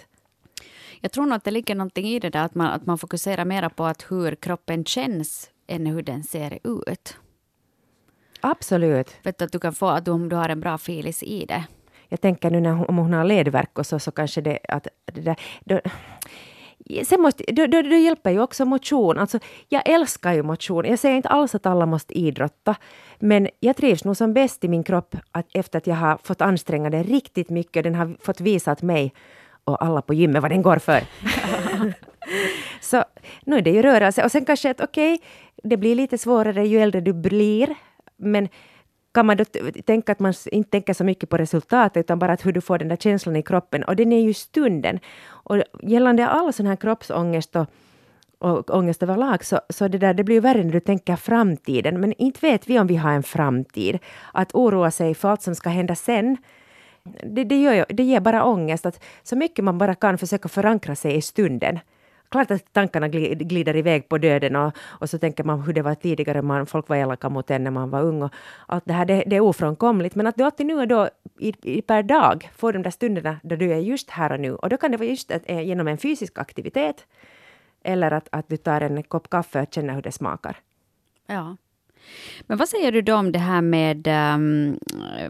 [1.01, 3.45] Jag tror nog att det ligger någonting i det där att man, att man fokuserar
[3.45, 7.17] mera på att hur kroppen känns än hur den ser ut.
[8.41, 9.17] Absolut.
[9.23, 11.47] Vet du, att du kan få att du, om du har en bra filis i
[11.47, 11.65] det.
[12.09, 14.89] Jag tänker nu när hon, om hon har ledvärk och så, så kanske det att
[15.05, 15.37] det där...
[15.65, 15.81] Då,
[17.05, 19.19] sen måste, då, då, då hjälper ju också motion.
[19.19, 20.85] Alltså, jag älskar ju motion.
[20.85, 22.77] Jag säger inte alls att alla måste idrotta.
[23.19, 26.41] Men jag trivs nog som bäst i min kropp att efter att jag har fått
[26.41, 27.85] anstränga den riktigt mycket.
[27.85, 29.13] Den har fått visa att mig
[29.71, 31.01] och alla på gymmet vad den går för.
[32.81, 33.05] så
[33.45, 34.25] nu är det ju rörelse.
[34.25, 35.21] Och sen kanske att okej,
[35.63, 37.75] det blir lite svårare ju äldre du blir.
[38.17, 38.49] Men
[39.13, 39.45] kan man då
[39.87, 42.79] tänka att man inte tänker så mycket på resultatet utan bara att hur du får
[42.79, 43.85] den där känslan i kroppen.
[43.85, 44.99] Och den är ju stunden.
[45.29, 47.67] Och gällande all sån här kroppsångest och,
[48.39, 52.01] och ångest överlag så, så det, där, det blir ju värre när du tänker framtiden.
[52.01, 53.99] Men inte vet vi om vi har en framtid.
[54.33, 56.37] Att oroa sig för allt som ska hända sen
[57.23, 58.87] det, det, gör, det ger bara ångest.
[58.87, 61.79] Att så mycket man bara kan försöka förankra sig i stunden.
[62.29, 65.95] klart att tankarna glider iväg på döden och, och så tänker man hur det var
[65.95, 68.31] tidigare, man, folk var elaka mot en när man var ung och
[68.67, 70.15] allt det här, det, det är ofrånkomligt.
[70.15, 73.37] Men att du alltid nu och då i, i, per dag får de där stunderna
[73.43, 74.55] då du är just här och nu.
[74.55, 77.07] Och då kan det vara just att, eh, genom en fysisk aktivitet
[77.83, 80.57] eller att, att du tar en kopp kaffe och känner hur det smakar.
[81.27, 81.57] Ja.
[82.41, 84.79] Men vad säger du då om det här med um,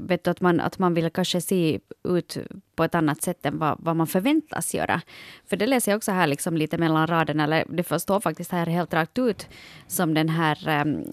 [0.00, 2.38] vet du, att, man, att man vill kanske se ut
[2.74, 5.00] på ett annat sätt än vad, vad man förväntas göra?
[5.46, 8.66] För det läser jag också här liksom lite mellan raderna, eller det står faktiskt här
[8.66, 9.48] helt rakt ut
[9.87, 11.04] som den här um,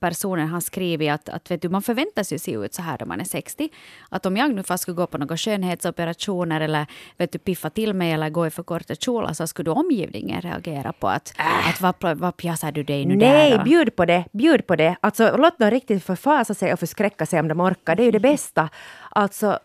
[0.00, 3.06] personen har skrivit att, att vet du, man förväntas ju se ut så här då
[3.06, 3.68] man är 60.
[4.08, 6.86] Att om jag nu fast skulle gå på några skönhetsoperationer eller
[7.16, 10.92] vet du, piffa till mig eller gå i för korta kjolar så skulle omgivningen reagera
[10.92, 11.68] på att, äh.
[11.68, 13.56] att vad, vad pjassar du dig nu Nej, där?
[13.56, 14.96] Nej, bjud på det, bjud på det.
[15.00, 17.96] Alltså låt dem riktigt förfasa sig och förskräcka sig om de orkar.
[17.96, 18.68] Det är ju det bästa.
[19.10, 19.58] Alltså,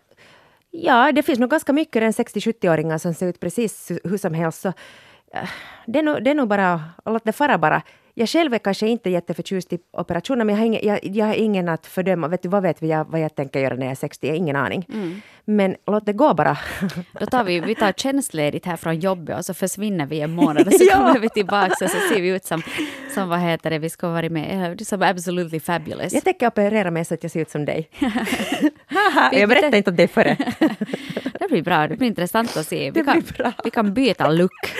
[0.70, 4.60] ja, det finns nog ganska mycket än 60-70-åringar som ser ut precis hur som helst.
[4.60, 4.68] Så,
[5.32, 5.48] äh,
[5.86, 7.82] det, är nog, det är nog bara, låt det fara bara.
[8.18, 11.34] Jag själv är kanske inte jätteförtjust i operationer, men jag har, ingen, jag, jag har
[11.34, 12.28] ingen att fördöma.
[12.28, 14.26] Vet du, vad vet jag vad jag tänker göra när jag är 60?
[14.26, 14.86] Jag har ingen aning.
[14.92, 15.20] Mm.
[15.44, 16.58] Men låt det gå bara.
[17.20, 20.66] Då tar vi, vi tar tjänstledigt här från jobbet och så försvinner vi en månad
[20.66, 20.96] och så ja.
[20.96, 22.62] kommer vi tillbaka och så ser vi ut som,
[23.14, 26.12] som vad heter det, vi ska vara med, som absolutely fabulous.
[26.12, 27.88] Jag tänker operera mig så att jag ser ut som dig.
[29.32, 30.36] jag berättar inte om det före.
[31.40, 32.90] det blir bra, det blir intressant att se.
[32.90, 33.22] Vi kan,
[33.64, 34.72] vi kan byta look.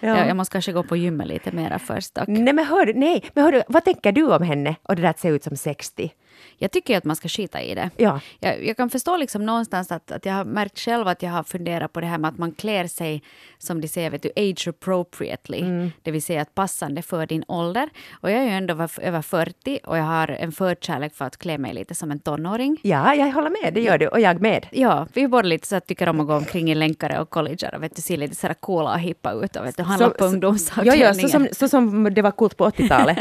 [0.00, 0.18] Ja.
[0.18, 2.14] Jag, jag, måste kanske gå på gymmet lite mera först.
[2.14, 2.28] Dock.
[2.28, 5.18] Nej, men hör, nej, men hör, vad tänker du om henne och det där att
[5.18, 6.12] se ut som 60?
[6.56, 7.90] Jag tycker att man ska skita i det.
[7.96, 8.20] Ja.
[8.40, 11.42] Jag, jag, kan förstå liksom någonstans att, att jag har märkt själv att jag har
[11.42, 13.22] funderat på det här med att man klär sig
[13.58, 15.60] som de säger, vet du, age appropriately.
[15.60, 15.90] Mm.
[16.02, 17.88] Det vill säga att passande för din ålder.
[18.20, 21.58] Och jag är ju ändå över 40 och jag har en förkärlek för att klä
[21.58, 22.76] mig lite som en tonåring.
[22.82, 24.08] Ja, jag håller med, det gör du.
[24.08, 24.66] Och jag med.
[24.70, 27.30] Ja, vi är båda lite så att tycker om att gå omkring i länkare och
[27.30, 30.08] collegear och vet du, se lite så coola och hippa ut och vet du, handla
[30.08, 31.14] så, på ungdomsavdelningen.
[31.14, 33.18] Ja, ja, så som, så som det var coolt på 80-talet.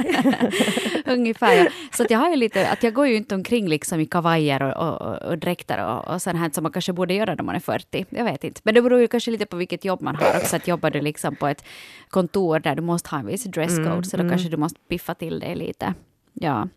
[1.06, 1.68] Ungefär, ja.
[1.92, 4.64] Så att jag har ju lite, att jag går ju inte omkring liksom i kavajer
[4.64, 7.56] och, och, och dräkter och, och sånt här som man kanske borde göra när man
[7.56, 8.06] är 40.
[8.10, 8.62] Jag vet inte.
[8.64, 10.56] Men det beror ju kanske lite på vilket jobb man har också.
[10.56, 11.64] Att jobbar du liksom på ett
[12.10, 14.32] kontor där du måste ha en viss dresscode mm, så då mm.
[14.32, 15.94] kanske du måste piffa till dig lite.
[16.34, 16.68] Ja.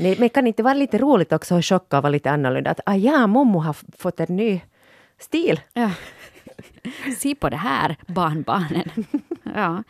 [0.00, 2.70] Nej, men kan inte vara lite roligt också att chocka och vara lite annorlunda?
[2.70, 4.60] Att ah, ja, mommo har fått en ny
[5.18, 5.60] stil.
[5.72, 5.90] Ja.
[7.18, 8.90] Se på det här, barnbarnen.
[9.54, 9.82] ja.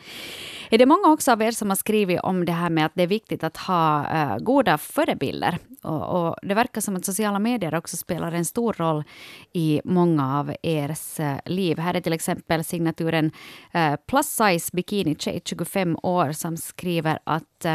[0.70, 3.02] Är det många också av er som har skrivit om det här med att det
[3.02, 5.58] är viktigt att ha uh, goda förebilder?
[5.82, 9.04] Och, och, det verkar som att sociala medier också spelar en stor roll
[9.52, 11.78] i många av ers uh, liv.
[11.78, 13.30] Här är till exempel signaturen
[13.74, 17.66] uh, Plus Size Bikini Tjej, 25 år, som skriver att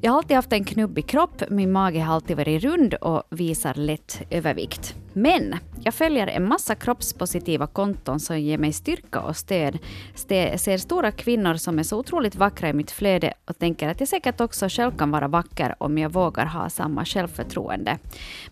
[0.00, 3.74] jag har alltid haft en knubbig kropp, min mage har alltid varit rund och visar
[3.74, 4.94] lätt övervikt.
[5.12, 9.78] Men jag följer en massa kroppspositiva konton som ger mig styrka och stöd.
[10.14, 14.08] Ser stora kvinnor som är så otroligt vackra i mitt flöde och tänker att jag
[14.08, 17.98] säkert också själv kan vara vacker om jag vågar ha samma självförtroende.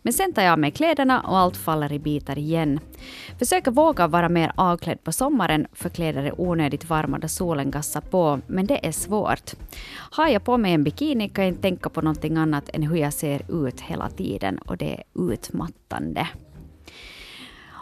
[0.02, 2.80] Men sen tar jag av mig kläderna och allt faller i bitar igen.
[3.38, 8.00] Försöker våga vara mer avklädd på sommaren för kläder är onödigt varma då solen gassar
[8.00, 9.50] på, men det är svårt.
[10.10, 12.96] Har jag på mig en bikini kan jag inte tänka på någonting annat än hur
[12.96, 16.28] jag ser ut hela tiden och det är utmattande.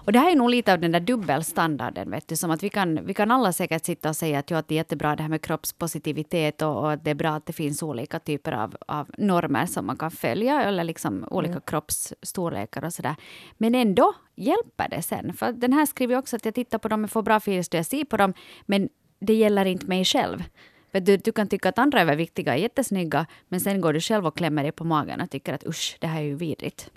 [0.09, 2.69] Och det här är nog lite av den där dubbelstandarden, vet du, som att vi
[2.69, 5.23] kan, vi kan alla säkert sitta och säga att, ja, att det är jättebra det
[5.23, 8.77] här med kroppspositivitet och, och att det är bra att det finns olika typer av,
[8.87, 11.63] av normer som man kan följa, eller liksom olika mm.
[11.67, 13.15] kroppsstorlekar och sådär.
[13.59, 15.33] Men ändå hjälper det sen.
[15.33, 17.87] För den här skriver också att jag tittar på dem, och får bra feelings jag
[17.87, 18.35] ser på dem,
[18.67, 18.89] men
[19.21, 20.45] det gäller inte mig själv.
[20.93, 24.27] För du, du kan tycka att andra överviktiga är jättesnygga, men sen går du själv
[24.27, 26.91] och klämmer dig på magen och tycker att usch, det här är ju vidrigt.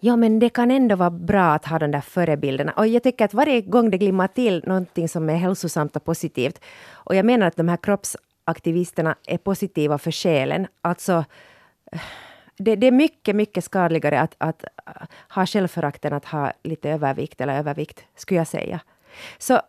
[0.00, 2.72] Ja, men det kan ändå vara bra att ha de där förebilderna.
[2.72, 6.60] Och jag tycker att varje gång det glimmar till någonting som är hälsosamt och positivt.
[6.92, 10.66] Och jag menar att de här kroppsaktivisterna är positiva för själen.
[10.82, 11.24] Alltså,
[12.58, 14.64] det, det är mycket, mycket skadligare att, att
[15.28, 18.80] ha självförakt än att ha lite övervikt eller övervikt, skulle jag säga.
[19.38, 19.60] Så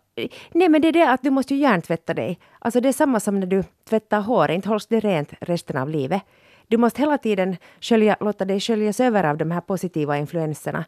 [0.52, 2.40] nej, men det är det att du måste ju hjärntvätta dig.
[2.60, 5.90] Alltså det är samma som när du tvättar håret, inte hålls det rent resten av
[5.90, 6.22] livet.
[6.70, 10.86] Du måste hela tiden skölja, låta dig sköljas över av de här positiva influenserna.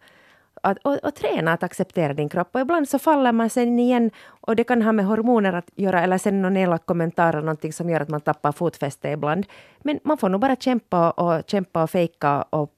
[0.63, 2.55] Att, och, och, träna att acceptera din kropp.
[2.55, 6.01] Och ibland så faller man sen igen och det kan ha med hormoner att göra
[6.03, 9.45] eller sen någon elak kommentar eller någonting som gör att man tappar fotfäste ibland.
[9.81, 12.73] Men man får nog bara kämpa och kämpa och fejka och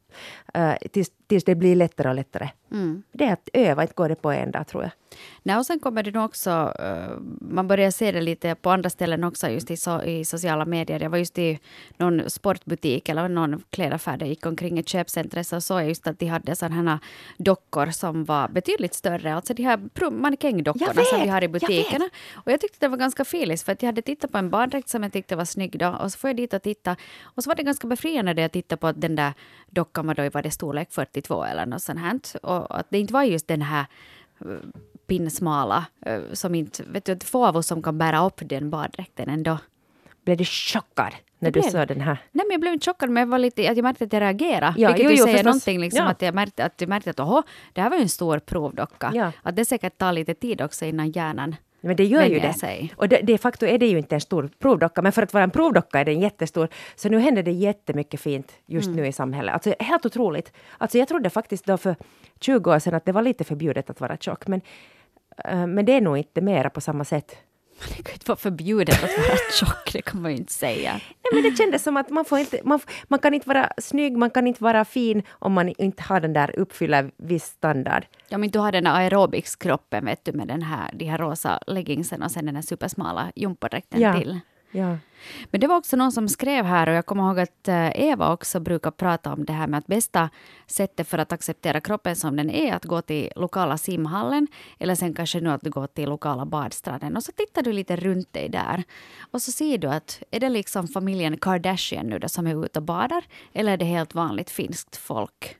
[0.57, 2.49] uh, tills, tills det blir lättare och lättare.
[2.71, 3.03] Mm.
[3.11, 4.91] Det är att öva, inte går det på en dag tror jag.
[5.43, 8.89] Nej, och sen kommer det nog också, uh, man börjar se det lite på andra
[8.89, 10.99] ställen också, just i, so, i sociala medier.
[10.99, 11.59] Jag var just i
[11.97, 16.07] någon sportbutik eller någon klädaffär där jag gick omkring i köpcentret så såg jag just
[16.07, 16.99] att de hade sådana här
[17.37, 19.35] dockor som var betydligt större.
[19.35, 22.09] Alltså de här mannekängdockorna som vi har i butikerna.
[22.33, 24.89] Och jag tyckte det var ganska filis för att jag hade tittat på en baddräkt
[24.89, 27.49] som jag tyckte var snygg då och så får jag dit och titta och så
[27.49, 29.33] var det ganska befriande när jag tittade på att den där
[29.69, 30.91] dockan var då i det storlek
[31.23, 32.19] 42 eller något sånt här.
[32.45, 33.85] Och att det inte var just den här
[35.07, 39.29] pinsmala, eh, som inte, vet du, få av oss som kan bära upp den baddräkten
[39.29, 39.57] ändå.
[40.25, 42.17] Blev du chockad när du såg den här?
[42.31, 44.21] Nej, men jag blev inte chockad, men jag, var lite, att jag märkte att jag
[44.21, 44.73] reagerade.
[44.77, 45.45] Ja, vilket jo, ju jo, säger förstås.
[45.45, 46.11] någonting, liksom, Ja.
[46.11, 49.11] att jag märkte att, jag märkte att oho, det här var ju en stor provdocka.
[49.13, 49.31] Ja.
[49.41, 52.53] Att det säkert tar lite tid också innan hjärnan Men det gör ju det.
[52.53, 52.93] sig.
[52.97, 55.43] Och de, de facto är det ju inte en stor provdocka, men för att vara
[55.43, 56.67] en provdocka är den jättestor.
[56.95, 59.01] Så nu händer det jättemycket fint just Mm.
[59.01, 59.53] nu i samhället.
[59.53, 60.51] Alltså helt otroligt.
[60.77, 61.95] Alltså jag trodde faktiskt då för
[62.41, 64.61] 20 år sedan att det var lite förbjudet att vara tjock, men,
[65.45, 67.35] eh, men det är nog inte mera på samma sätt.
[67.79, 70.91] Det kan ju inte vara förbjudet att vara tjock, det kan man ju inte säga.
[70.93, 74.17] Nej, men det kändes som att man, får inte, man, man kan inte vara snygg,
[74.17, 78.05] man kan inte vara fin om man inte har den där uppfylla viss standard.
[78.29, 81.59] Ja, men du har den här aerobicskroppen, vet du, med den här, de här rosa
[81.67, 84.19] leggingsen och sen den här supersmala gympadräkten Ja.
[84.19, 84.39] till.
[84.73, 84.97] Ja.
[85.51, 88.33] Men det var också någon som skrev här och jag kommer ihåg att eh, Eva
[88.33, 90.29] också brukar prata om det här med att bästa
[90.67, 94.47] sättet för att acceptera kroppen som den är att gå till lokala simhallen
[94.79, 98.33] eller sen kanske nu att gå till lokala badstranden och så tittar du lite runt
[98.33, 98.83] dig där
[99.31, 102.79] och så ser du att är det liksom familjen Kardashian nu då som är ute
[102.79, 105.57] och badar eller är det helt vanligt finskt folk?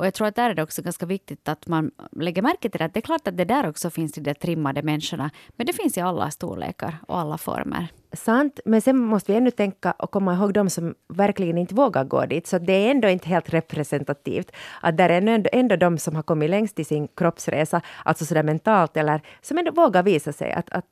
[0.00, 2.78] Och jag tror att där är det också ganska viktigt att man lägger märke till
[2.78, 2.84] det.
[2.84, 5.30] att Det är klart att det där också finns i de trimmade människorna.
[5.56, 7.88] Men det finns i alla storlekar och alla former.
[8.12, 12.04] Sant, men sen måste vi ännu tänka och komma ihåg de som verkligen inte vågar
[12.04, 12.46] gå dit.
[12.46, 14.52] Så det är ändå inte helt representativt.
[14.80, 18.42] Att där är ändå, ändå de som har kommit längst i sin kroppsresa, alltså sådär
[18.42, 20.52] mentalt, eller som ändå vågar visa sig.
[20.52, 20.86] Att, att,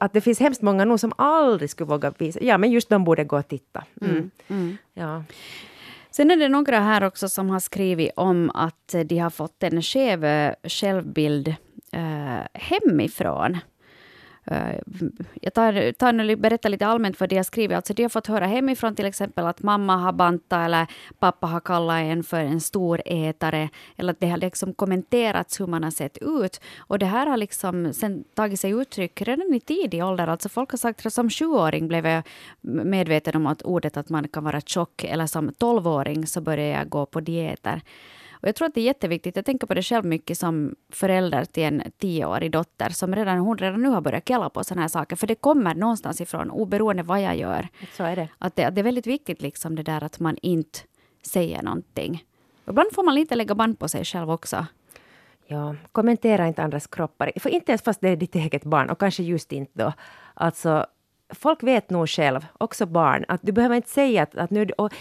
[0.00, 2.40] att det finns hemskt många nog som aldrig skulle våga visa.
[2.42, 3.84] Ja, men just de borde gå och titta.
[4.00, 4.78] Mm.
[4.94, 5.22] Ja.
[6.16, 9.82] Sen är det några här också som har skrivit om att de har fått en
[9.82, 10.24] skev
[10.64, 11.48] självbild
[11.92, 13.58] eh, hemifrån.
[14.46, 14.78] Eh,
[15.40, 17.76] jag tar, tar nu, berättar lite allmänt vad de har skrivit.
[17.76, 20.86] Alltså de har fått höra hemifrån till exempel att mamma har bantat eller
[21.18, 23.68] pappa har kallat en för en stor ätare.
[23.96, 26.60] Eller att det har liksom kommenterats hur man har sett ut.
[26.78, 30.26] Och det här har liksom sen tagit sig uttryck redan i tidig ålder.
[30.26, 32.22] Alltså folk har sagt att som sjuåring blev jag
[32.60, 35.04] medveten om att ordet att man kan vara tjock.
[35.04, 37.80] Eller som tolvåring så började jag gå på dieter.
[38.44, 39.36] Och jag tror att det är jätteviktigt.
[39.36, 43.58] Jag tänker på det själv mycket som förälder till en tioårig dotter som redan, hon
[43.58, 45.16] redan nu har börjat kalla på sådana här saker.
[45.16, 47.68] För det kommer någonstans ifrån, oberoende vad jag gör.
[47.96, 48.28] Så är det.
[48.38, 50.78] Att det, att det är väldigt viktigt liksom det där att man inte
[51.22, 52.24] säger någonting.
[52.68, 54.66] Ibland får man lite lägga band på sig själv också.
[55.46, 57.32] Ja, kommentera inte andras kroppar.
[57.36, 59.92] För inte ens fast det är ditt eget barn, och kanske just inte då.
[60.34, 60.86] Alltså,
[61.34, 64.92] folk vet nog själv, också barn, att du behöver inte säga att, att, nu, och,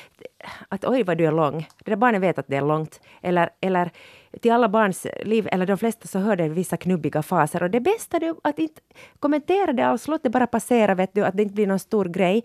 [0.69, 1.67] att oj vad du är lång.
[1.83, 3.01] Det där barnet vet att det är långt.
[3.21, 3.91] Eller, eller
[4.41, 7.63] till alla barns liv, eller de flesta, så hör det vissa knubbiga faser.
[7.63, 8.81] Och det bästa är att inte
[9.19, 12.05] kommentera det alls, låt det bara passera, vet du, att det inte blir någon stor
[12.05, 12.43] grej.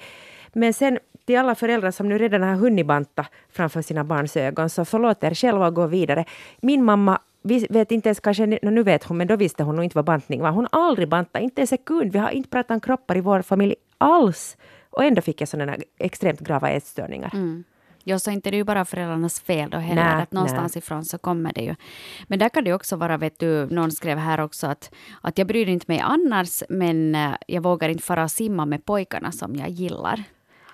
[0.53, 4.70] Men sen till alla föräldrar som nu redan har hunnit banta framför sina barns ögon,
[4.70, 6.24] så förlåt er själva och gå vidare.
[6.61, 9.85] Min mamma vi vet inte ens kanske, nu vet hon, men då visste hon nog
[9.85, 10.51] inte vad bantning var.
[10.51, 12.12] Hon har aldrig bantat, inte en sekund.
[12.12, 14.57] Vi har inte pratat om kroppar i vår familj alls.
[14.90, 17.31] Och ändå fick jag sådana extremt grava ätstörningar.
[17.35, 17.64] Mm.
[18.05, 20.05] Ja, så inte det är ju bara föräldrarnas fel då heller.
[20.05, 21.74] Nej, att någonstans ifrån så kommer det ju.
[22.27, 25.46] Men där kan det också vara, vet du, någon skrev här också att, att jag
[25.46, 29.57] bryr inte mig annars, men eh, jag vågar inte fara och simma med pojkarna som
[29.57, 30.24] jag gillar.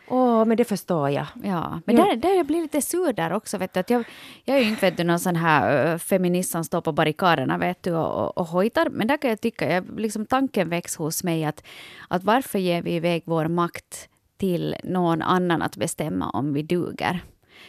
[0.09, 1.27] Åh, men det förstår jag.
[1.43, 2.05] Ja, men Ja.
[2.05, 3.59] där, där jag blir lite sur där också.
[3.59, 4.05] Vet du, att jag,
[4.45, 7.83] jag är ju inte vet du, någon sån här feminist som står på barrikaderna vet
[7.83, 8.89] du, och, och, och hojtar.
[8.91, 11.65] Men där kan jag tycka, jag, liksom, tanken väcks hos mig att,
[12.09, 17.21] att varför ger vi iväg vår makt till någon annan att bestämma om vi duger?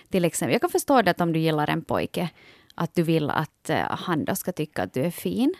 [0.10, 2.30] Till exempel, jag kan förstå det att om du gillar en pojke,
[2.76, 5.54] att du vill att uh, han då ska tycka att du är fin.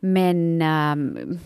[0.00, 1.38] Men ehm,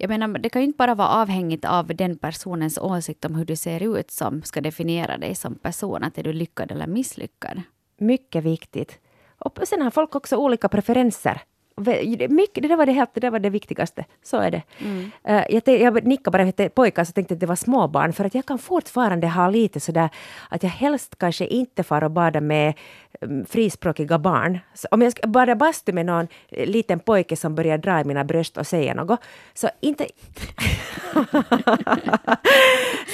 [0.00, 3.44] jag menar, det kan ju inte bara vara avhängigt av den personens åsikt om hur
[3.44, 6.04] du ser ut som ska definiera dig som person.
[6.04, 7.62] Att är du lyckad eller misslyckad?
[7.98, 8.98] Mycket viktigt.
[9.38, 11.42] Och sen har folk också olika preferenser.
[12.28, 14.04] Mycket, det, där var det, helt, det där var det viktigaste.
[14.22, 14.62] Så är det.
[15.24, 18.12] Eh, jag, te- jag nickade bara efter pojkar så tänkte att det var småbarn.
[18.12, 20.08] För att jag kan fortfarande ha lite sådär
[20.48, 22.74] att jag helst kanske inte far och badar med
[23.20, 24.58] um, frispråkiga barn.
[24.74, 28.04] Så om jag ska bada bastu med någon eh, liten pojke som börjar dra i
[28.04, 29.20] mina bröst och säga något.
[29.54, 30.06] Så inte...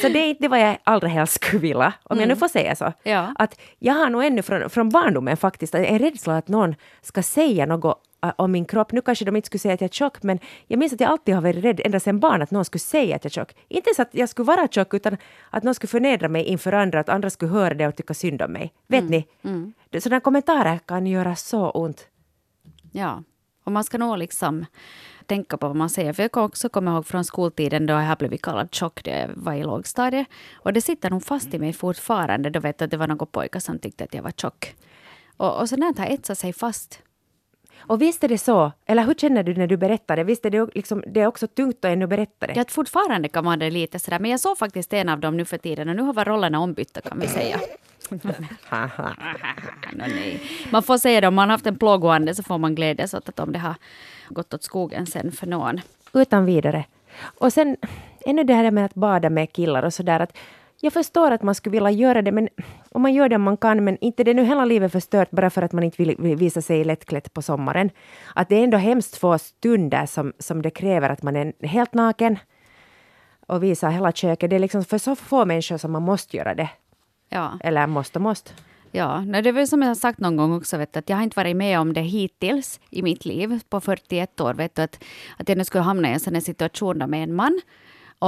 [0.01, 2.77] så det är inte vad jag allra helst skulle vilja, om jag nu får säga
[2.77, 2.93] så.
[3.03, 3.33] Ja.
[3.39, 7.67] Att jag har nog ännu från, från barndomen faktiskt en rädsla att någon ska säga
[7.67, 8.03] något
[8.39, 8.93] om min kropp.
[8.93, 11.11] Nu kanske de inte skulle säga att jag är tjock, men jag minns att jag
[11.11, 13.55] alltid har varit rädd ända sedan barn att någon skulle säga att jag är tjock.
[13.69, 15.17] Inte så att jag skulle vara tjock, utan
[15.51, 18.43] att någon skulle förnedra mig inför andra, att andra skulle höra det och tycka synd
[18.43, 18.73] om mig.
[18.87, 19.27] Vet ni?
[19.91, 22.09] Det- Sådana kommentarer kan göra så ont.
[22.93, 23.23] Ja,
[23.65, 24.65] och man ska nog liksom
[25.27, 26.13] tänka på vad man säger.
[26.13, 29.31] För jag också komma ihåg från skoltiden då jag har blivit kallad tjock när jag
[29.37, 30.27] var i lågstadiet.
[30.55, 32.51] Och det sitter nog fast i mig fortfarande.
[32.51, 34.75] Då vet jag att det var några pojkar som tyckte att jag var tjock.
[35.37, 37.03] Och, och sådant har etsat sig fast.
[37.79, 40.25] Och visst är det så, eller hur känner du när du berättar det?
[40.25, 42.53] Visst är det, liksom, det är också tungt att ännu berätta det?
[42.57, 44.19] Jag fortfarande kan vara det lite sådär.
[44.19, 46.61] Men jag såg faktiskt en av dem nu för tiden och nu har var rollerna
[46.61, 47.61] ombytta kan vi säga.
[48.11, 48.19] Nå,
[49.93, 50.41] nej.
[50.71, 53.29] Man får säga det, om man har haft en plågoande så får man glädjas åt
[53.29, 53.75] att om det har
[54.29, 55.81] gått åt skogen sen för någon.
[56.13, 56.85] Utan vidare.
[57.39, 57.77] Och sen
[58.21, 60.21] ännu det här med att bada med killar och sådär.
[60.21, 60.37] att
[60.81, 62.49] Jag förstår att man skulle vilja göra det, men
[62.91, 65.51] om man gör det man kan, men inte det är nu hela livet förstört bara
[65.51, 67.91] för att man inte vill visa sig lättklädd på sommaren.
[68.35, 71.95] Att det är ändå hemskt få stunder som, som det kräver att man är helt
[71.95, 72.39] naken
[73.47, 74.51] och visar hela köket.
[74.51, 76.71] Det är liksom för så få människor som man måste göra det.
[77.29, 77.59] Ja.
[77.61, 78.53] Eller måste och måste.
[78.93, 81.09] Ja, nej, det är väl som jag har sagt någon gång också, vet du, att
[81.09, 84.55] jag har inte varit med om det hittills i mitt liv på 41 år.
[84.55, 85.05] Vet du, att,
[85.39, 87.61] att jag nu skulle hamna i en sån här situation med en man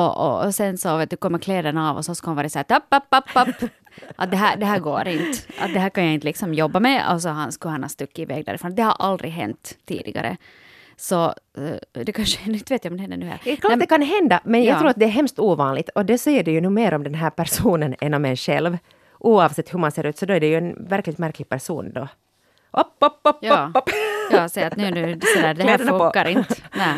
[0.06, 2.48] och, och, och sen så vet du, kommer kläderna av och så ska hon vara
[2.48, 3.48] så här tapp, app, app, app.
[4.16, 5.38] Att det här, det här går inte.
[5.60, 7.12] Att det här kan jag inte liksom jobba med.
[7.12, 8.74] Och så han, skulle han ha stuckit iväg därifrån.
[8.74, 10.36] Det har aldrig hänt tidigare.
[10.96, 11.24] Så
[11.58, 13.40] eh, det kanske, inte vet jag om det händer nu här.
[13.44, 14.78] Det är klart Nej, det kan hända, men jag Ja.
[14.78, 15.88] tror att det är hemskt ovanligt.
[15.88, 18.78] Och det säger det ju nog mer om den här personen än om en själv.
[19.18, 22.08] Oavsett hur man ser ut, så då är det ju en verkligt märklig person då.
[22.70, 23.94] Upp, upp, upp, Ja, upp, upp.
[24.30, 26.54] ja säg att nu, nu sådär, det här funkar inte.
[26.76, 26.94] Nej.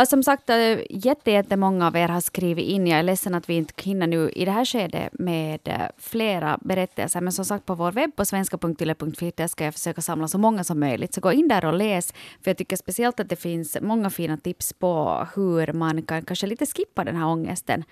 [0.00, 0.50] Ja, som sagt,
[0.90, 2.86] jätte, jättemånga av er har skrivit in.
[2.86, 6.58] Jag är ledsen att vi inte hinner nu i det här skedet med eh, flera
[6.62, 7.20] berättelser.
[7.20, 10.64] Men som sagt, på vår webb på svenska.yle.fi där ska jag försöka samla så många
[10.64, 11.14] som möjligt.
[11.14, 12.12] Så gå in där och läs.
[12.12, 16.46] För jag tycker speciellt att det finns många fina tips på hur man kan kanske
[16.46, 17.84] lite skippa den här ångesten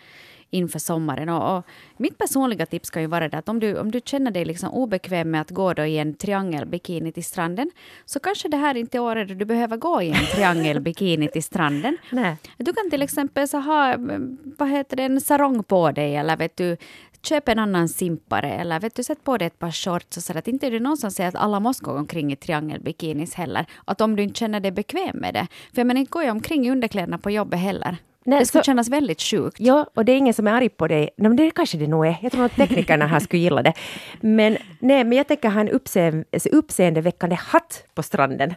[0.51, 1.29] inför sommaren.
[1.29, 1.65] Och, och
[1.97, 4.71] mitt personliga tips kan ju vara det att om du, om du känner dig liksom
[4.71, 7.71] obekväm med att gå då i en triangelbikini till stranden,
[8.05, 11.43] så kanske det här inte är året då du behöver gå i en triangelbikini till
[11.43, 11.97] stranden.
[12.11, 12.37] Nej.
[12.57, 16.37] Du kan till exempel så ha mm, vad heter det, en sarong på dig eller
[16.37, 16.77] vet du,
[17.23, 20.39] köp en annan simpare eller vet du, sätt på dig ett par shorts och så
[20.39, 23.67] att inte är det någon som säger att alla måste gå omkring i triangelbikinis heller.
[23.85, 25.47] Att om du inte känner dig bekväm med det.
[25.75, 27.97] För jag menar inte går jag omkring i underkläderna på jobbet heller.
[28.29, 29.61] Nej, det skulle så- kännas väldigt sjukt.
[29.61, 31.11] Ja, och det är ingen som är arg på dig.
[31.17, 32.17] Nej, men det kanske det nog är.
[32.23, 33.73] Jag tror att teknikerna här skulle gilla det.
[34.21, 38.55] Men, nej, men jag tänker ha en uppseende, uppseendeväckande hatt på stranden.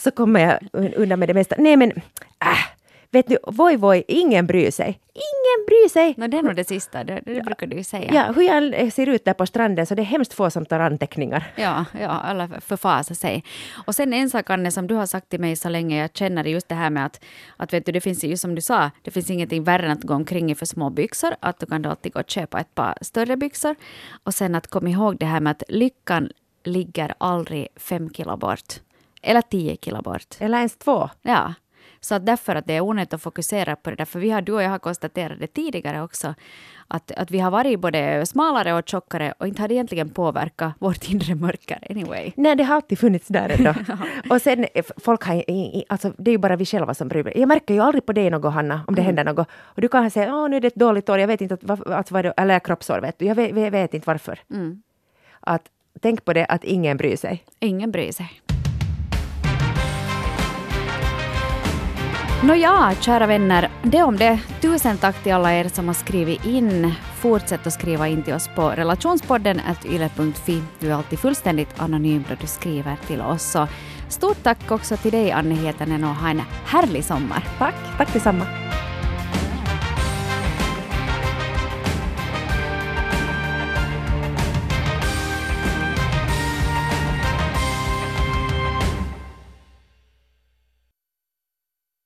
[0.00, 0.58] Så kommer jag
[0.96, 1.56] undan med det mesta.
[1.58, 1.96] Nej, men äh,
[3.14, 5.00] vet du, voi voi, ingen bryr sig.
[5.14, 6.14] Ingen bryr sig.
[6.16, 8.14] No, det är nog det sista, det, det brukar du ju säga.
[8.14, 10.80] Ja, hur jag ser ut där på stranden så det är hemskt få som tar
[10.80, 11.52] anteckningar.
[11.56, 13.44] Ja, ja, eller förfasa sig.
[13.86, 16.44] Och sen en sak, Anne, som du har sagt till mig så länge jag känner
[16.44, 17.24] just det här med att,
[17.56, 20.02] att vet du, det finns ju som du sa, det finns ingenting värre än att
[20.02, 22.74] gå omkring i för små byxor, att du kan då alltid gå och köpa ett
[22.74, 23.74] par större byxor.
[24.24, 26.28] Och sen att komma ihåg det här med att lyckan
[26.64, 28.80] ligger aldrig fem kilo bort.
[29.22, 30.36] Eller tio kilo bort.
[30.38, 31.10] Eller ens två.
[31.22, 31.54] Ja.
[32.04, 34.42] Så att därför att det är onödigt att fokusera på det där, för vi har,
[34.42, 36.34] du och jag har konstaterat det tidigare också,
[36.88, 40.72] att, att vi har varit både smalare och tjockare och inte har det egentligen påverkat
[40.78, 42.32] vårt inre mörker anyway.
[42.36, 43.74] Nej, det har alltid funnits där ändå.
[44.30, 45.44] och sen, eh, folk har,
[45.88, 47.32] alltså, det är ju bara vi själva som bryr.
[47.38, 49.48] Jag märker ju aldrig på dig något, Hanna, om det händer något.
[49.52, 51.86] Och du kan säga, åh, nu är det ett dåligt år, jag vet inte, att,
[51.86, 53.24] att, vad eller kroppsår, vet du.
[53.24, 54.38] Jag vet, vet, inte varför.
[55.40, 55.62] Att,
[56.00, 57.44] tänk på det, att ingen bryr sig.
[57.60, 58.53] Ingen bryr sig.
[62.46, 64.40] Nåja, kära vänner, det om det.
[64.60, 66.94] Tusen tack till alla er som har skrivit in.
[67.16, 70.62] Fortsätt att skriva in till oss på relationspodden yle.fi.
[70.80, 73.42] Du är alltid fullständigt anonym då du skriver till oss.
[73.42, 73.68] Så
[74.08, 77.48] stort tack också till dig, Anne Hietanen, och ha en härlig sommar.
[77.58, 78.46] Tack, tack detsamma.